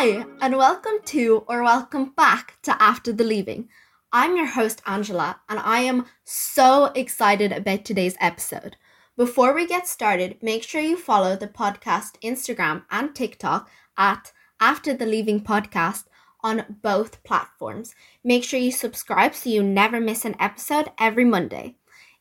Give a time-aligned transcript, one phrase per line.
[0.00, 3.68] Hi, and welcome to or welcome back to After the Leaving.
[4.12, 8.76] I'm your host, Angela, and I am so excited about today's episode.
[9.16, 14.30] Before we get started, make sure you follow the podcast Instagram and TikTok at
[14.60, 16.04] After the Leaving Podcast
[16.44, 17.96] on both platforms.
[18.22, 21.74] Make sure you subscribe so you never miss an episode every Monday.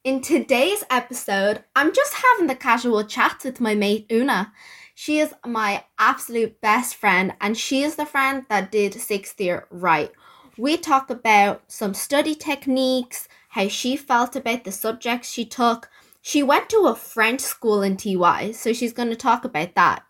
[0.04, 4.52] In today's episode, I'm just having the casual chat with my mate Una.
[5.00, 9.68] She is my absolute best friend, and she is the friend that did sixth year
[9.70, 10.12] right.
[10.58, 15.88] We talk about some study techniques, how she felt about the subjects she took.
[16.24, 20.02] She went to a French school in TY, so she's going to talk about that.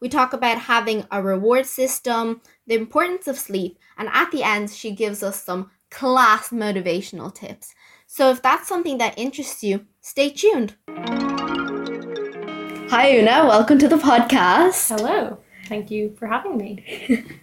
[0.00, 4.70] We talk about having a reward system, the importance of sleep, and at the end,
[4.70, 7.74] she gives us some class motivational tips.
[8.06, 10.76] So if that's something that interests you, stay tuned.
[12.90, 13.46] Hi, Una.
[13.46, 14.88] Welcome to the podcast.
[14.88, 15.38] Hello.
[15.68, 17.24] Thank you for having me.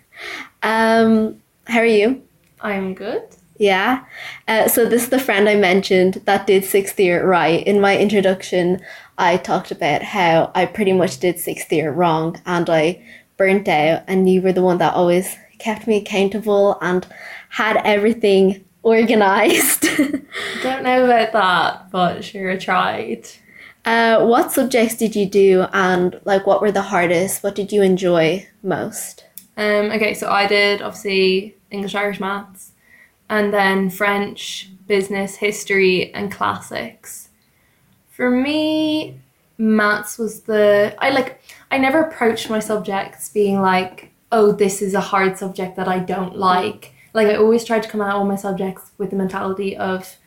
[0.64, 2.24] Um, how are you?
[2.60, 3.24] I'm good.
[3.58, 4.04] Yeah.
[4.48, 7.66] Uh, so this is the friend I mentioned that did sixth year right.
[7.66, 8.82] In my introduction,
[9.18, 13.02] I talked about how I pretty much did sixth year wrong and I
[13.38, 17.08] burnt out, and you were the one that always kept me accountable and
[17.50, 19.82] had everything organized.
[20.64, 23.30] Don't know about that, but sure, I tried.
[23.88, 27.42] Uh, what subjects did you do, and like what were the hardest?
[27.42, 29.24] What did you enjoy most?
[29.56, 32.74] Um, okay, so I did obviously English, Irish, maths,
[33.30, 37.30] and then French, business, history, and classics.
[38.10, 39.22] For me,
[39.58, 41.42] maths was the I like.
[41.72, 46.00] I never approached my subjects being like, "Oh, this is a hard subject that I
[46.00, 49.78] don't like." Like I always tried to come at all my subjects with the mentality
[49.78, 50.18] of.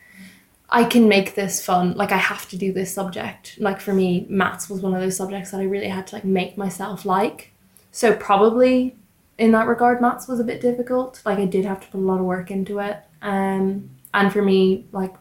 [0.71, 1.95] I can make this fun.
[1.95, 3.57] Like I have to do this subject.
[3.59, 6.25] Like for me, maths was one of those subjects that I really had to like
[6.25, 7.53] make myself like.
[7.93, 8.97] So probably
[9.37, 11.21] in that regard, maths was a bit difficult.
[11.25, 12.99] Like I did have to put a lot of work into it.
[13.21, 15.15] Um, and for me, like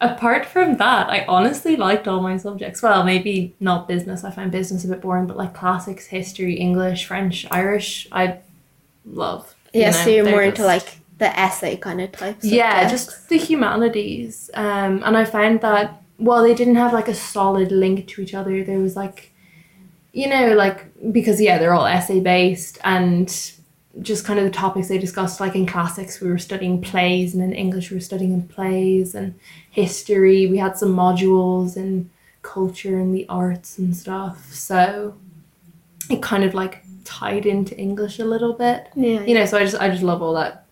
[0.00, 2.82] apart from that, I honestly liked all my subjects.
[2.82, 4.24] Well, maybe not business.
[4.24, 8.38] I find business a bit boring, but like classics, history, English, French, Irish, I
[9.04, 9.54] love.
[9.72, 12.38] you Yeah, know, so you're more into like the essay kind of type.
[12.42, 14.50] yeah, just the humanities.
[14.54, 18.34] Um, and I found that while they didn't have like a solid link to each
[18.34, 19.32] other, there was like,
[20.12, 23.52] you know, like because yeah, they're all essay based and
[24.00, 25.40] just kind of the topics they discussed.
[25.40, 29.14] Like in classics, we were studying plays, and in English, we were studying in plays
[29.14, 29.34] and
[29.70, 30.46] history.
[30.46, 32.10] We had some modules in
[32.42, 34.52] culture and the arts and stuff.
[34.52, 35.16] So
[36.10, 38.88] it kind of like tied into English a little bit.
[38.94, 40.66] yeah, You know, so I just I just love all that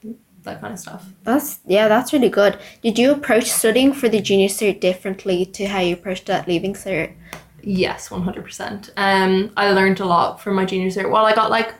[0.46, 1.04] that kind of stuff.
[1.24, 2.58] That's yeah, that's really good.
[2.82, 6.72] Did you approach studying for the junior cert differently to how you approached that leaving
[6.72, 7.12] cert?
[7.62, 8.90] Yes, one hundred percent.
[8.96, 11.10] Um, I learned a lot from my junior cert.
[11.10, 11.74] Well, I got like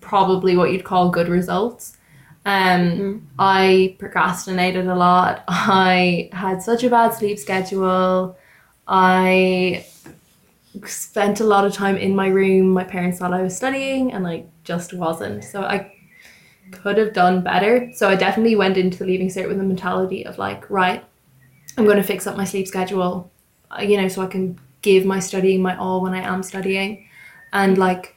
[0.00, 1.98] probably what you'd call good results.
[2.44, 5.42] Um, I procrastinated a lot.
[5.48, 8.38] I had such a bad sleep schedule.
[8.86, 9.84] I
[10.84, 12.70] spent a lot of time in my room.
[12.70, 15.42] My parents thought I was studying, and I just wasn't.
[15.42, 15.92] So I
[16.72, 17.90] could have done better.
[17.94, 21.04] So I definitely went into the leaving cert with the mentality of like, right,
[21.76, 23.30] I'm going to fix up my sleep schedule,
[23.70, 27.08] uh, you know, so I can give my studying my all when I am studying,
[27.52, 28.14] and like,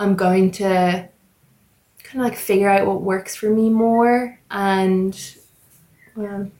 [0.00, 1.08] I'm going to
[2.04, 5.18] kind of like figure out what works for me more, and
[6.16, 6.52] um,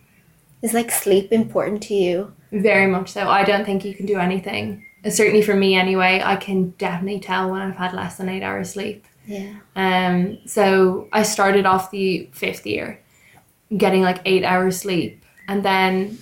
[0.62, 2.32] Is like sleep important to you?
[2.52, 3.28] very much so.
[3.28, 4.84] I don't think you can do anything.
[5.08, 6.22] Certainly for me, anyway.
[6.24, 9.06] I can definitely tell when I've had less than eight hours sleep.
[9.26, 9.54] Yeah.
[9.76, 13.00] Um, so I started off the fifth year
[13.76, 16.18] getting like eight hours sleep and then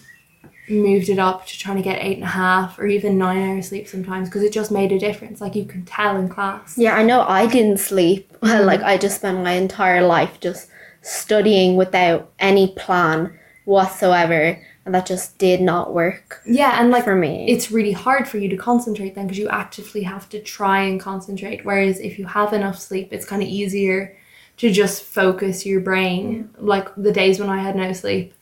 [0.69, 3.69] moved it up to trying to get eight and a half or even nine hours
[3.69, 5.41] sleep sometimes because it just made a difference.
[5.41, 6.79] Like you can tell in class.
[6.79, 8.37] Yeah, I know I didn't sleep.
[8.43, 10.69] like I just spent my entire life just
[11.03, 17.15] studying without any plan whatsoever, and that just did not work Yeah, and like for
[17.15, 17.47] me.
[17.49, 20.99] it's really hard for you to concentrate then because you actively have to try and
[20.99, 21.65] concentrate.
[21.65, 24.17] Whereas if you have enough sleep, it's kind of easier
[24.59, 26.51] to just focus your brain.
[26.59, 28.35] Like the days when I had no sleep,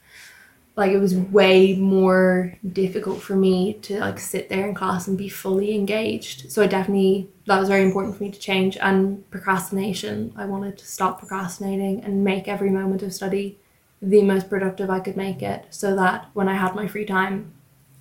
[0.77, 5.19] like it was way more difficult for me to like sit there in class and
[5.19, 6.53] be fully engaged.
[6.53, 8.77] So I definitely that was very important for me to change.
[8.77, 13.59] And procrastination, I wanted to stop procrastinating and make every moment of study
[14.01, 17.53] the most productive I could make it, so that when I had my free time,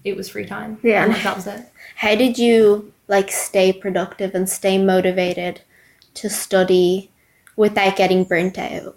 [0.04, 0.80] it was free time.
[0.84, 1.04] Yeah.
[1.04, 1.66] And, like, that was it.
[1.96, 5.62] How did you like stay productive and stay motivated
[6.16, 7.12] to study
[7.56, 8.96] without getting burnt out?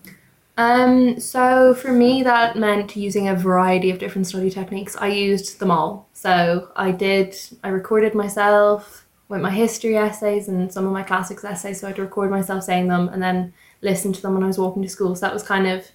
[0.57, 4.95] Um, so for me, that meant using a variety of different study techniques.
[4.97, 6.09] I used them all.
[6.13, 11.45] So I did, I recorded myself with my history essays and some of my classics
[11.45, 11.81] essays.
[11.81, 14.83] So I'd record myself saying them and then listen to them when I was walking
[14.83, 15.15] to school.
[15.15, 15.87] So that was kind of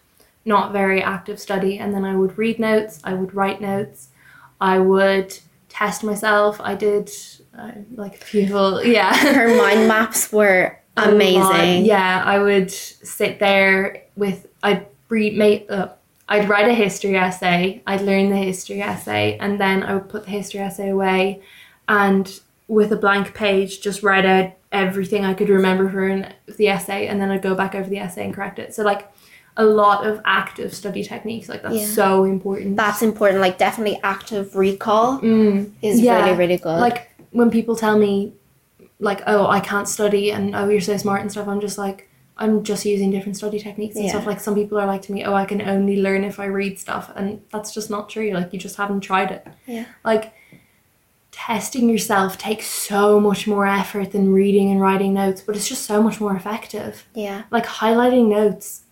[0.46, 1.80] not very active study.
[1.80, 4.10] And then I would read notes, I would write notes,
[4.62, 5.38] I would
[5.70, 6.62] test myself.
[6.62, 7.12] I did
[7.58, 9.16] uh, like people, yeah.
[9.34, 11.86] Her mind maps were amazing.
[11.86, 15.90] Yeah, I would sit there with I'd read make uh,
[16.28, 17.84] I'd write a history essay.
[17.86, 21.42] I'd learn the history essay, and then I would put the history essay away,
[21.88, 26.26] and with a blank page, just write out everything I could remember from
[26.56, 28.74] the essay, and then I'd go back over the essay and correct it.
[28.74, 29.12] So like
[29.58, 31.86] a lot of active study techniques, like that's Yeah.
[31.86, 32.76] so important.
[32.76, 33.40] That's important.
[33.42, 35.72] Like definitely active recall Mm.
[35.82, 36.24] is Yeah.
[36.26, 36.80] really really good.
[36.80, 38.34] like when people tell me
[39.00, 42.08] like oh i can't study and oh you're so smart and stuff i'm just like
[42.38, 44.12] i'm just using different study techniques and Yeah.
[44.12, 46.46] stuff like some people are like to me oh i can only learn if i
[46.46, 49.86] read stuff and that's just not true like you just haven't tried it Yeah.
[50.06, 50.32] like
[51.32, 55.84] testing yourself takes so much more effort than reading and writing notes but it's just
[55.86, 57.44] so much more effective yeah.
[57.52, 58.84] like highlighting notes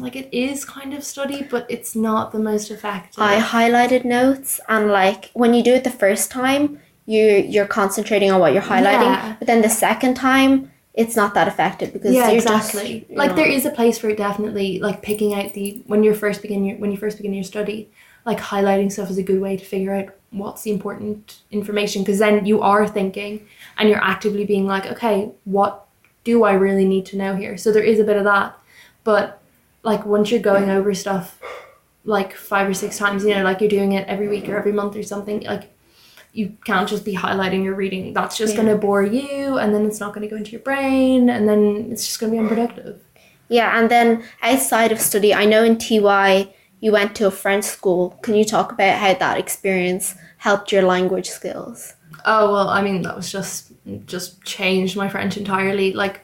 [0.00, 3.22] like it is kind of study but it's not the most effective.
[3.22, 8.30] I highlighted notes and like when you do it the first time, you you're concentrating
[8.30, 9.36] on what you're highlighting, Yeah.
[9.38, 13.00] but then the second time it's not that effective because yeah you're exactly.
[13.00, 14.78] just like know, there is a place for it definitely.
[14.80, 17.90] Like picking out the when you're first begin your when you first begin your study
[18.26, 22.18] like highlighting stuff is a good way to figure out what's the important information because
[22.18, 23.46] then you are thinking
[23.78, 25.86] and you're actively being like okay what
[26.24, 27.56] do i really need to know here?
[27.56, 28.58] So there is a bit of that
[29.04, 29.40] but
[29.82, 31.40] like once you're going over stuff
[32.04, 34.72] like five or six times you know like you're doing it every week or every
[34.72, 35.70] month or something like
[36.32, 38.62] you can't just be highlighting your reading that's just Yeah.
[38.62, 41.48] going to bore you and then it's not going to go into your brain and
[41.48, 43.00] then it's just going to be unproductive
[43.48, 47.64] Yeah, and then outside of study, I know in TY you went to a French
[47.64, 48.10] school.
[48.22, 51.94] Can you talk about how that experience helped your language skills?
[52.24, 53.70] oh well i mean that was just
[54.06, 56.20] just changed my french entirely like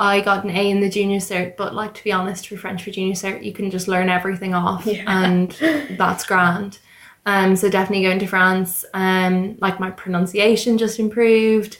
[0.00, 2.82] i got an a in the junior cert but like to be honest for french
[2.82, 5.04] for junior cert you can just learn everything off Yeah.
[5.06, 5.50] and
[5.98, 6.78] that's grand.
[7.26, 8.84] Um so definitely going to france.
[8.94, 11.78] Um like my pronunciation just improved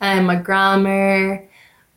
[0.00, 1.48] um my grammar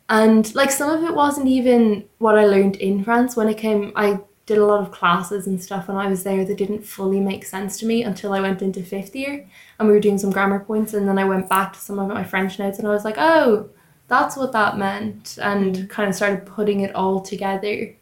[0.08, 3.36] and like some of it wasn't even what I learned in France.
[3.36, 6.44] When it came I did a lot of classes and stuff when I was there
[6.44, 9.46] that didn't fully make sense to me until I went into fifth year
[9.78, 12.08] and we were doing some grammar points and then I went back to some of
[12.08, 13.68] my French notes and I was like oh
[14.10, 17.94] that's what that meant and kind of started putting it all together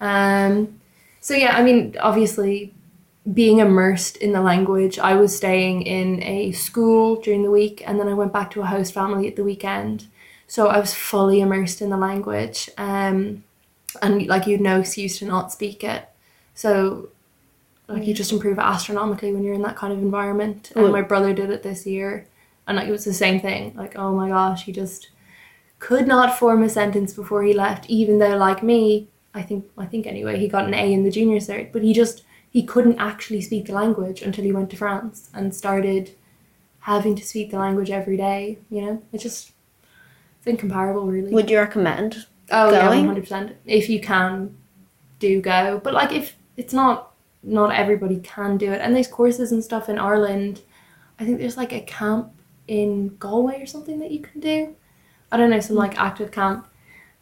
[0.00, 0.78] um
[1.20, 2.74] so yeah I mean obviously
[3.32, 7.98] being immersed in the language I was staying in a school during the week and
[7.98, 10.08] then I went back to a host family at the weekend
[10.46, 13.44] so I was fully immersed in the language, um,
[14.02, 16.08] and like you'd no excuse to not speak it.
[16.54, 17.08] So,
[17.88, 20.72] like you just improve astronomically when you're in that kind of environment.
[20.84, 22.26] And my brother did it this year,
[22.66, 23.74] and like it was the same thing.
[23.74, 25.08] Like oh my gosh, he just
[25.78, 27.88] could not form a sentence before he left.
[27.88, 31.10] Even though like me, I think I think anyway, he got an A in the
[31.10, 34.76] junior cert, but he just he couldn't actually speak the language until he went to
[34.76, 36.10] France and started
[36.80, 38.58] having to speak the language every day.
[38.70, 39.52] You know, it just
[40.38, 41.32] it's incomparable, really.
[41.32, 42.26] Would you recommend?
[42.50, 43.56] oh yeah, one hundred percent.
[43.64, 44.56] If you can,
[45.18, 45.80] do go.
[45.82, 47.12] But like, if it's not,
[47.42, 48.80] not everybody can do it.
[48.80, 50.62] And there's courses and stuff in Ireland.
[51.18, 52.32] I think there's like a camp
[52.68, 54.76] in Galway or something that you can do.
[55.32, 56.66] I don't know, some like active camp.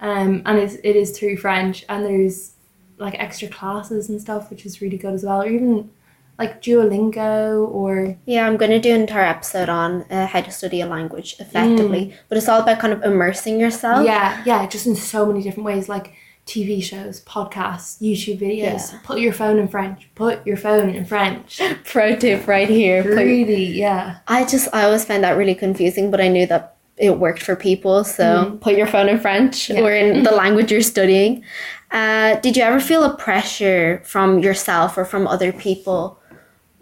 [0.00, 2.52] Um, and it's, it is through French, and there's
[2.99, 5.42] like extra classes and stuff, which is really good as well.
[5.42, 5.90] Or even
[6.38, 10.50] like Duolingo or Yeah, I'm going to do an entire episode on uh, how to
[10.50, 14.04] study a language effectively, but it's all about kind of immersing yourself.
[14.04, 16.14] Yeah, yeah, just in so many different ways, like
[16.47, 18.92] TV shows, podcasts, YouTube videos.
[18.92, 18.99] Yeah.
[19.04, 20.09] Put your phone in French.
[20.14, 21.61] Put your phone in French.
[21.85, 23.04] Pro tip right here.
[23.04, 24.18] Really, yeah.
[24.26, 27.56] I just I always found that really confusing, but I knew that it worked for
[27.56, 28.04] people.
[28.04, 28.61] So Mhm.
[28.61, 29.80] put your phone in French Yeah.
[29.80, 31.42] or in the language you're studying.
[31.90, 36.18] Uh, did you ever feel a pressure from yourself or from other people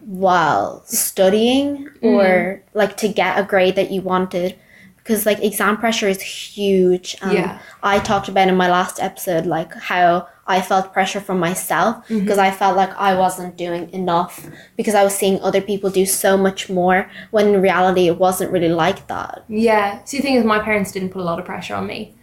[0.07, 4.57] while studying, or like to get a grade that you wanted?
[4.97, 7.17] Because like exam pressure is huge.
[7.23, 7.59] Um, Yeah.
[7.83, 12.38] I talked about in my last episode like how I felt pressure from myself because
[12.38, 14.35] I felt like I wasn't doing enough
[14.76, 18.50] because I was seeing other people do so much more when in reality it wasn't
[18.50, 19.45] really like that.
[19.49, 20.02] Yeah.
[20.04, 22.14] See, the thing is, my parents didn't put a lot of pressure on me.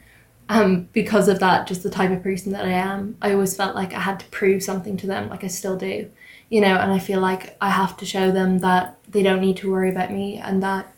[0.50, 3.76] Um, because of that, just the type of person that I am, I always felt
[3.76, 6.10] like I had to prove something to them, like I still do,
[6.50, 6.76] you know.
[6.78, 9.90] And I feel like I have to show them that they don't need to worry
[9.90, 10.94] about me and that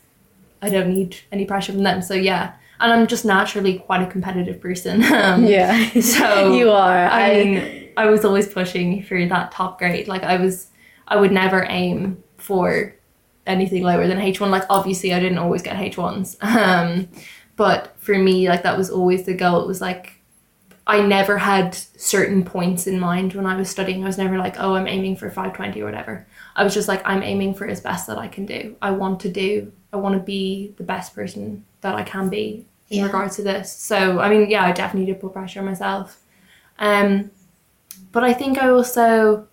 [0.62, 2.02] I don't need any pressure from them.
[2.02, 5.04] So yeah, and I'm just naturally quite a competitive person.
[5.20, 5.90] Um, Yeah.
[6.00, 7.06] So you are.
[7.08, 10.08] I mean, I was always pushing for that top grade.
[10.08, 10.68] Like I was,
[11.08, 12.96] I would never aim for
[13.46, 14.50] anything lower than H1.
[14.50, 16.38] Like obviously I didn't always get H1s.
[16.44, 17.10] Um,
[17.58, 19.62] but for me, like that was always the goal.
[19.62, 20.20] It was like
[20.88, 24.02] I never had certain points in mind when I was studying.
[24.04, 26.26] I was never like, oh, I'm aiming for 520 or whatever.
[26.56, 28.76] I was just like, I'm aiming for as best that I can do.
[28.82, 32.66] I want to do, I want to be the best person that I can be
[32.90, 33.06] in Yeah.
[33.06, 33.72] regards to this.
[33.72, 36.18] So, I mean, yeah, I definitely did put pressure on myself.
[36.80, 37.32] Um,
[38.12, 39.48] but I think I also,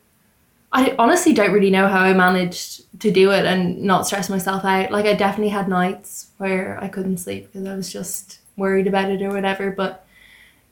[0.73, 4.65] I honestly don't really know how I managed to do it and not stress myself
[4.65, 4.91] out.
[4.91, 9.11] Like, I definitely had nights where I couldn't sleep because I was just worried about
[9.11, 9.71] it or whatever.
[9.71, 10.07] But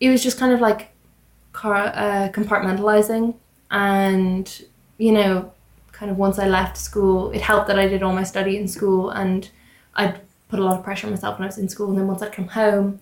[0.00, 0.90] it was just kind of like
[1.52, 3.34] car, uh, compartmentalizing.
[3.70, 4.62] And,
[4.98, 5.52] you know,
[5.92, 8.68] kind of once I left school, it helped that I did all my study in
[8.68, 9.48] school and
[9.94, 10.20] I'd
[10.54, 11.88] put a lot of pressure on myself when I was in school.
[11.88, 13.00] And then once I'd come home,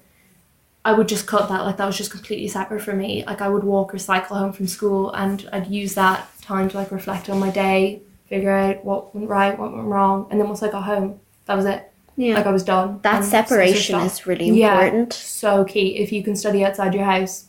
[0.86, 1.66] I would just cut that.
[1.66, 3.24] Like that was just completely separate for me.
[3.26, 6.76] Like I would walk or cycle home from school and I'd use that time to
[6.78, 10.28] like reflect on my day, figure out what went right, what went wrong.
[10.30, 11.92] And then once I got home, that was it.
[12.16, 12.36] Yeah.
[12.36, 13.00] Like I was done.
[13.02, 14.58] that separation is really important.
[14.58, 14.84] Yeah.
[14.84, 15.12] important.
[15.12, 15.98] so key.
[15.98, 17.48] If you can study outside your house,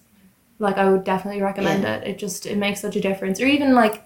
[0.59, 2.07] like I would definitely recommend it.
[2.07, 3.39] It just it makes such a difference.
[3.39, 4.03] Or even like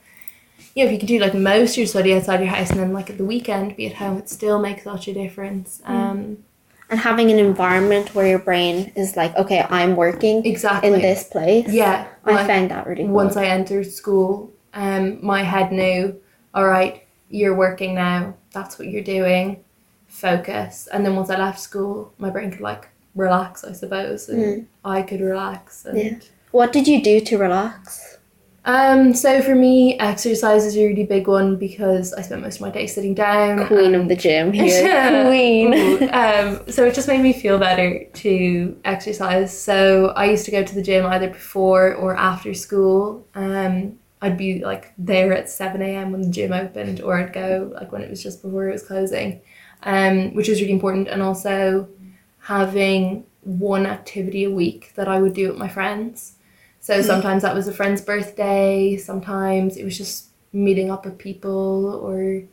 [0.75, 2.93] yeah, if you can do like most of your study outside your house and then
[2.93, 5.81] like at the weekend be at home, it still makes such a difference.
[5.85, 6.43] Um
[6.89, 10.93] And having an environment where your brain is like, okay, I'm working exactly.
[10.93, 11.67] in this place.
[11.67, 12.07] Yeah.
[12.23, 13.13] I like, found that really cool.
[13.13, 16.15] once I entered school, um my head knew,
[16.53, 19.63] all right, you're working now, that's what you're doing,
[20.07, 20.87] focus.
[20.93, 25.01] And then once I left school, my brain could like relax, I suppose, and I
[25.01, 26.15] could relax and Yeah.
[26.51, 28.16] What did you do to relax?
[28.67, 32.61] Um, so for me, exercise is a really big one because I spent most of
[32.61, 33.65] my day sitting down.
[33.65, 35.25] Queen of the gym here.
[35.25, 36.09] Queen.
[36.13, 39.57] Um, so it just made me feel better to exercise.
[39.57, 43.25] So I used to go to the gym either before or after school.
[43.35, 46.11] Um, I'd be like there at seven a.m.
[46.11, 48.83] when the gym opened, or I'd go like when it was just before it was
[48.83, 49.39] closing,
[49.83, 51.07] um, which was really important.
[51.07, 51.87] And also
[52.39, 56.36] having one activity a week that I would do with my friends.
[56.87, 58.95] So sometimes that was a friend's birthday.
[58.95, 62.43] Sometimes it was just meeting up with people or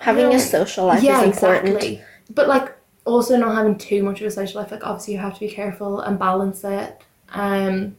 [0.00, 0.34] Having No.
[0.36, 2.00] a social life is important.
[2.34, 4.70] But like also not having too much of a social life.
[4.70, 7.00] Like obviously you have to be careful and balance it.
[7.32, 7.96] Um,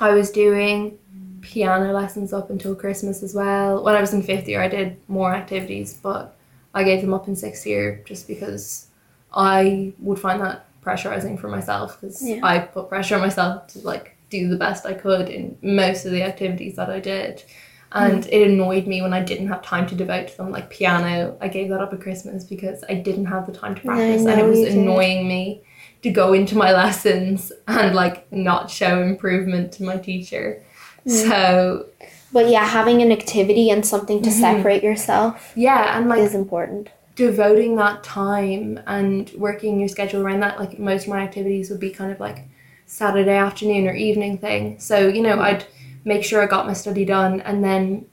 [0.00, 0.98] I was doing
[1.40, 3.82] piano lessons up until Christmas as well.
[3.82, 6.36] When I was in fifth year, I did more activities, but
[6.74, 8.88] I gave them up in sixth year just because
[9.32, 12.40] I would find that pressurizing for myself because Yeah.
[12.42, 16.12] I put pressure on myself to like do the best I could in most of
[16.12, 17.42] the activities that I did.
[17.92, 18.30] And Hmm.
[18.30, 21.36] it annoyed me when I didn't have time to devote to them, like piano.
[21.40, 24.38] I gave that up at Christmas because I didn't have the time to practice, and
[24.38, 24.76] it was you did.
[24.76, 25.62] annoying me
[26.02, 30.62] to go into my lessons and like not show improvement to my teacher.
[31.04, 31.10] Hmm.
[31.10, 31.86] So
[32.30, 34.34] But yeah, having an activity and something to Mhm.
[34.40, 36.90] separate yourself yeah, and like is important.
[37.16, 41.80] devoting that time and working your schedule around that like most of my activities would
[41.80, 42.44] be kind of like
[42.88, 45.64] saturday afternoon or evening thing so you know i'd
[46.04, 48.04] make sure i got my study done and then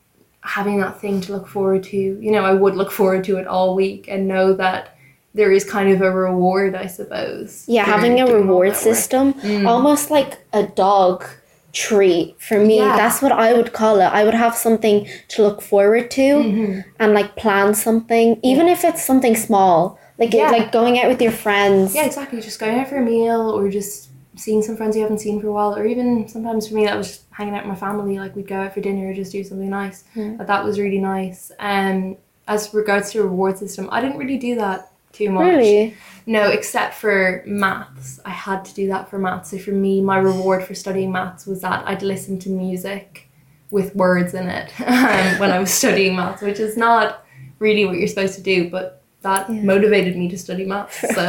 [0.41, 3.47] having that thing to look forward to you know i would look forward to it
[3.47, 4.95] all week and know that
[5.33, 9.65] there is kind of a reward i suppose Yeah, having a reward system, Mm.
[9.67, 11.25] almost like a dog
[11.73, 12.77] treat for me.
[12.77, 12.95] Yeah.
[12.95, 14.05] That's what I would call it.
[14.05, 16.85] I would have something to look forward to Mhm.
[17.01, 20.51] and like plan something, even if it's something small, like Yeah.
[20.51, 21.93] like going out with your friends.
[21.93, 22.39] Yeah, exactly.
[22.39, 25.47] Just going out for a meal or just seeing some friends you haven't seen for
[25.47, 28.19] a while, or even sometimes for me that was just hanging out with my family.
[28.19, 30.03] Like we'd go out for dinner or just do something nice.
[30.15, 30.37] Mm.
[30.37, 31.51] But that was really nice.
[31.59, 35.47] Um, as regards to reward system, I didn't really do that too much.
[35.47, 35.95] Really?
[36.25, 38.19] No, except for maths.
[38.25, 39.51] I had to do that for maths.
[39.51, 43.29] So for me, my reward for studying maths was that I'd listen to music
[43.71, 44.85] with words in it um,
[45.39, 47.25] when I was studying maths, which is not
[47.59, 49.61] really what you're supposed to do, but that Yeah.
[49.73, 50.97] motivated me to study maths.
[51.19, 51.27] So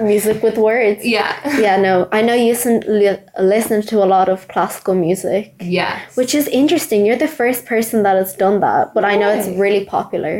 [0.12, 1.00] Music with words.
[1.16, 1.30] yeah.
[1.66, 1.94] Yeah, no.
[2.18, 3.22] I know you listen, li-
[3.56, 5.44] listen to a lot of classical music,
[5.78, 5.92] Yeah.
[6.18, 6.98] which is interesting.
[7.06, 10.34] You're the first person that has done that, but I know it's really popular.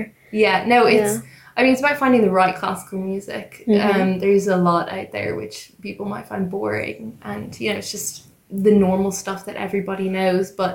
[0.45, 1.29] yeah, no, it's Yeah.
[1.57, 3.49] I mean it's about finding the right classical music.
[3.67, 3.81] Mhm.
[3.95, 6.99] Um there's a lot out there which people might find boring
[7.31, 8.11] and you know, it's just
[8.67, 10.75] the normal stuff that everybody knows, but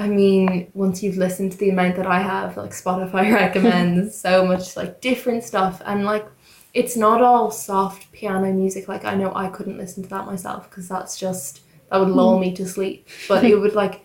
[0.00, 4.46] I mean, once you've listened to the amount that I have, like Spotify recommends so
[4.46, 6.26] much like different stuff and like
[6.72, 8.88] it's not all soft piano music.
[8.88, 12.36] Like I know I couldn't listen to that myself because that's just that would lull
[12.36, 12.40] hmm.
[12.40, 13.08] me to sleep.
[13.28, 14.00] But it would like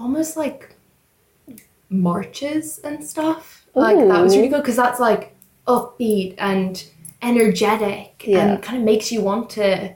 [0.00, 0.74] almost like
[1.88, 3.68] marches and stuff.
[3.76, 5.36] Like that was really good because that's like
[5.68, 6.84] upbeat and
[7.22, 8.54] energetic Yeah.
[8.54, 9.94] and kind of makes you want to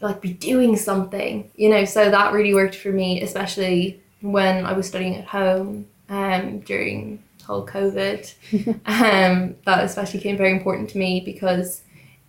[0.00, 1.84] like be doing something, you know.
[1.84, 7.22] So that really worked for me, especially when I was studying at home um during
[7.44, 8.32] whole COVID.
[8.86, 11.82] um, that especially became very important to me because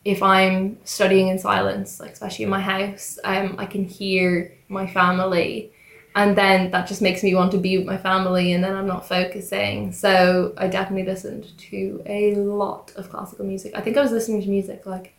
[0.05, 4.85] if I'm studying in silence, like especially in my house, um, I can hear my
[4.85, 5.71] family
[6.15, 8.85] and then that just makes me want to be with my family and then I'm
[8.85, 9.91] not focusing.
[9.91, 13.73] So I definitely listened to a lot of classical music.
[13.75, 15.13] I think I was listening to music like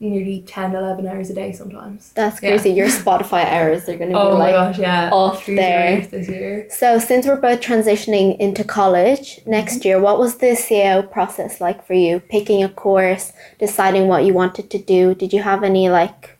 [0.00, 2.12] nearly 10, 11 hours a day sometimes.
[2.14, 2.50] That's Yeah.
[2.50, 2.70] crazy.
[2.70, 5.10] Your Spotify hours are going to be Oh my like gosh, yeah.
[5.12, 6.00] off Through there.
[6.02, 6.66] the This year.
[6.70, 11.84] So, since we're both transitioning into college next year, what was the CAO process like
[11.84, 12.20] for you?
[12.20, 15.14] Picking a course, deciding what you wanted to do.
[15.14, 16.38] Did you have any like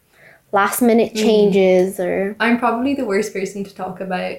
[0.53, 2.37] last minute changes or?
[2.41, 4.37] I'm probably the worst person to talk about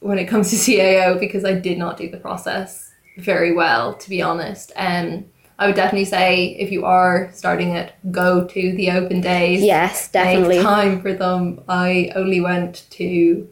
[0.00, 4.08] when it comes to CAO because I did not do the process very well, to
[4.10, 4.72] be honest.
[4.76, 5.24] Um,
[5.60, 9.62] I would definitely say if you are starting it, go to the open days.
[9.62, 10.56] Yes, definitely.
[10.56, 11.60] Make time for them.
[11.68, 13.46] I only went to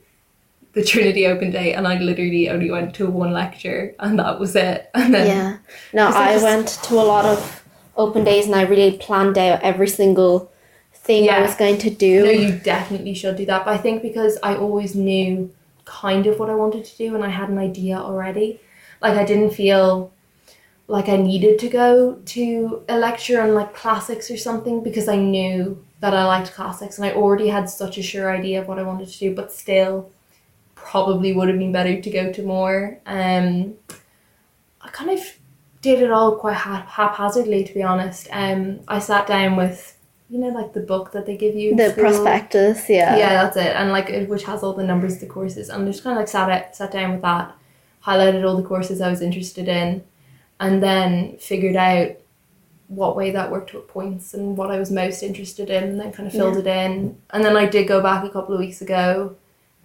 [0.72, 4.56] the Trinity Open Day and I literally only went to one lecture and that was
[4.56, 4.90] it.
[4.94, 5.56] And then Yeah.
[5.92, 7.62] No, I I just- went to a lot of
[7.94, 10.50] open days and I really planned out every single
[10.94, 12.24] thing I was going to do.
[12.24, 13.66] No, you definitely should do that.
[13.66, 15.50] But I think because I always knew
[15.84, 18.60] kind of what I wanted to do and I had an idea already.
[19.02, 20.12] Like I didn't feel
[20.88, 25.16] like I needed to go to a lecture on like classics or something because I
[25.16, 28.78] knew that I liked classics and I already had such a sure idea of what
[28.78, 30.10] I wanted to do, but still
[30.74, 32.98] probably would have been better to go to more.
[33.04, 33.74] Um
[34.80, 35.20] I kind of
[35.82, 38.26] did it all quite hap- haphazardly to be honest.
[38.32, 39.98] Um I sat down with
[40.30, 42.04] you know like the book that they give you the school?
[42.04, 43.14] prospectus, yeah.
[43.18, 45.82] yeah that's it and like it, which has all the numbers of the courses and
[45.82, 47.54] I just kind of like sat out, sat down with that
[48.06, 50.02] highlighted all the courses I was interested in
[50.60, 52.12] and then figured out
[52.88, 56.10] what way that worked with points and what I was most interested in and then
[56.10, 58.80] kind of filled it in and then I did go back a couple of weeks
[58.80, 59.36] ago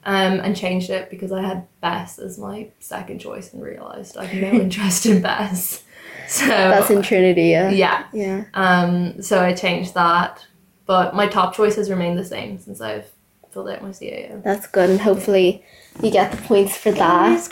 [0.06, 4.26] um, and changed it because I had BESS as my second choice and realised I
[4.26, 5.84] had no interest in BESS
[6.28, 7.70] so That's in Trinity, yeah.
[7.70, 8.46] yeah Yeah.
[8.54, 10.46] um, so I changed that,
[10.86, 13.10] but my top choices remain the same since I've
[13.52, 14.42] filled out my CAO.
[14.44, 15.64] That's good and hopefully
[16.02, 17.50] you get the points for that.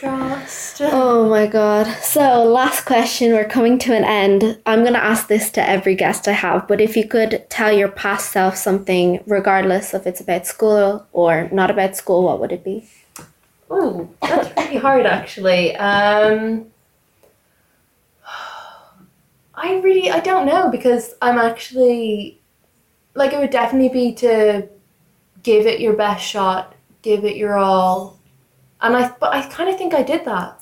[0.82, 1.86] Oh my god.
[2.02, 4.60] So, last question, we're coming to an end.
[4.66, 7.72] I'm going to ask this to every guest I have, but if you could tell
[7.72, 12.52] your past self something, regardless if it's about school or not about school, what would
[12.52, 12.90] it be?
[13.70, 15.76] Oh, that's really hard actually.
[15.78, 16.68] Um,
[19.54, 22.42] I really I don't know because I'm actually
[23.14, 24.68] like it would definitely be to
[25.44, 28.20] give it your best shot, give it your all,
[28.82, 30.60] and I but I kind of think I did that.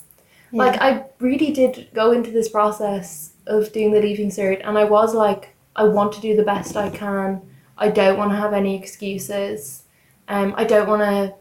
[0.51, 4.83] Like I really did go into this process of doing the leaving cert, and I
[4.83, 7.41] was like, I want to do the best I can.
[7.77, 9.83] I don't want to have any excuses.
[10.27, 11.35] Um, I don't want to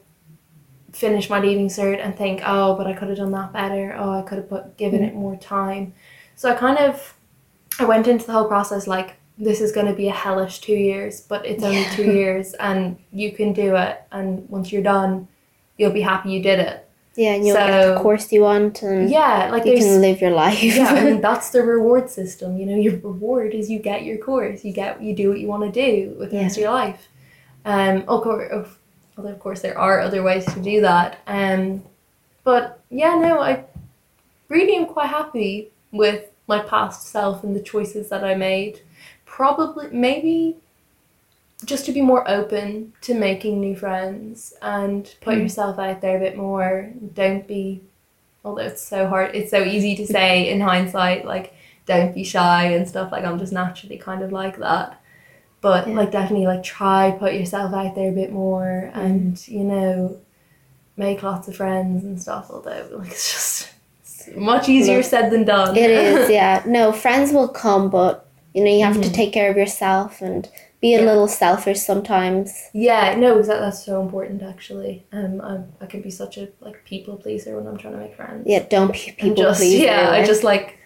[0.93, 3.95] finish my leaving cert and think, oh, but I could have done that better.
[3.99, 5.95] Oh, I could have put given it more time.
[6.37, 7.15] So I kind of,
[7.79, 10.73] I went into the whole process like this is going to be a hellish two
[10.75, 11.91] years, but it's only Yeah.
[11.97, 14.03] two years, and you can do it.
[14.13, 15.29] And once you're done,
[15.79, 16.85] you'll be happy you did it.
[17.17, 20.31] Yeah, and you'll get the course you want and Yeah, like you can live your
[20.31, 20.63] life.
[20.63, 22.59] yeah, I mean that's the reward system.
[22.59, 25.49] You know, your reward is you get your course, you get you do what you
[25.49, 27.09] want to do with the rest of your life.
[27.65, 28.79] Um, of course, of,
[29.17, 31.19] although of course there are other ways to do that.
[31.27, 31.83] Um,
[32.45, 33.65] but yeah, no, I
[34.49, 38.81] really am quite happy with my past self and the choices that I made.
[39.27, 40.57] Probably, maybe,
[41.65, 45.43] just to be more open to making new friends and put Mm.
[45.43, 46.91] yourself out there a bit more.
[47.15, 47.81] Don't be
[48.45, 51.53] although it's so hard it's so easy to say in hindsight like
[51.87, 54.99] don't be shy and stuff like i'm just naturally kind of like that
[55.61, 55.95] but Yeah.
[55.95, 59.05] like definitely like try put yourself out there a bit more Mm.
[59.05, 60.17] and you know
[60.97, 63.69] make lots of friends and stuff although like it's just
[64.01, 66.63] it's much easier said than done It is, yeah.
[66.65, 69.15] No, friends will come, but you know, you have to Mhm.
[69.15, 70.49] take care of yourself and
[70.81, 71.07] be a Yeah.
[71.07, 72.53] little selfish sometimes.
[72.73, 76.85] yeah no that, that's so important actually um I, I can be such a like
[76.85, 79.85] people pleaser when i'm trying to make friends Yeah, don't be people just, pleaser.
[79.85, 80.79] Yeah, I just like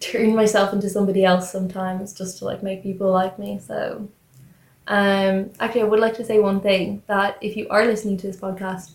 [0.00, 3.58] turn myself into somebody else sometimes just to like make people like me.
[3.58, 4.08] So,
[4.86, 8.26] um, actually, I would like to say one thing that if you are listening to
[8.28, 8.92] this podcast,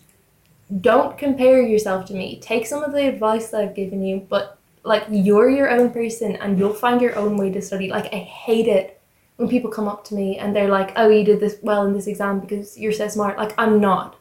[0.80, 2.40] don't compare yourself to me.
[2.40, 6.36] Take some of the advice that I've given you, but like you're your own person
[6.36, 7.88] and you'll find your own way to study.
[7.90, 8.93] Like I hate it
[9.36, 11.92] when people come up to me and they're like, "Oh, you did this well in
[11.92, 14.16] this exam because you're so smart." Like I'm not.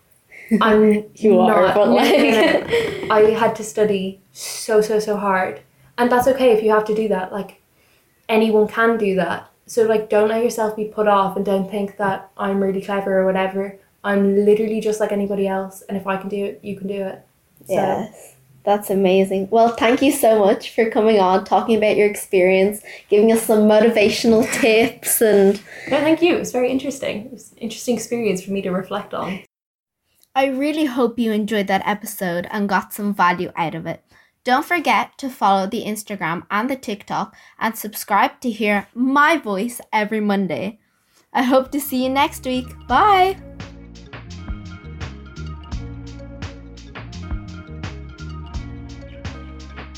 [0.61, 1.75] I'm You are, not.
[1.75, 2.11] but no, like.
[3.11, 5.61] I had to study so so so hard,
[5.97, 7.31] and that's okay if you have to do that.
[7.31, 7.61] Like
[8.29, 9.49] anyone can do that.
[9.65, 13.19] So like, don't let yourself be put off, and don't think that I'm really clever
[13.19, 13.77] or whatever.
[14.03, 17.01] I'm literally just like anybody else, and if I can do it, you can do
[17.03, 17.25] it.
[17.65, 18.35] So Yes.
[18.63, 19.49] That's amazing.
[19.51, 23.67] Well, thank you so much for coming on, talking about your experience, giving us some
[23.67, 26.35] motivational tips and No, thank you.
[26.35, 27.25] It was very interesting.
[27.25, 29.41] It was an interesting experience for me to reflect on.
[30.35, 34.03] I really hope you enjoyed that episode and got some value out of it.
[34.43, 39.79] Don't forget to follow the Instagram and the TikTok and subscribe to hear my voice
[39.91, 40.79] every Monday.
[41.33, 42.65] I hope to see you next week.
[42.87, 43.37] Bye!